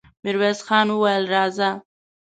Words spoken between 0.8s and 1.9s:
وويل: راځه!